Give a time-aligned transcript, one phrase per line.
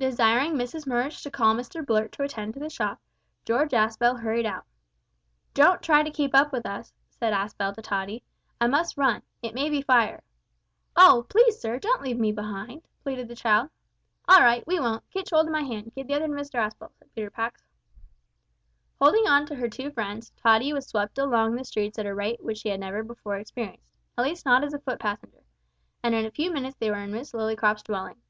[0.00, 3.00] Desiring Mrs Murridge to call Mr Blurt to attend to the shop,
[3.44, 4.64] George Aspel hurried out.
[5.54, 8.22] "Don't try to keep up with us," said Aspel to Tottie;
[8.60, 9.22] "I must run.
[9.42, 10.22] It may be fire!"
[10.94, 11.26] "Oh!
[11.28, 13.70] please, sir, don't leave me behind," pleaded the child.
[14.28, 16.92] "All right we won't; kitch hold of my hand; give the other to Mr Aspel,"
[16.96, 17.64] said Peter Pax.
[19.00, 22.40] Holding on to her two friends, Tottie was swept along the streets at a rate
[22.40, 23.82] which she had never before experienced
[24.16, 25.42] at least not as a foot passenger,
[26.04, 28.22] and in a few minutes they were in Miss Lillycrop's dwelling.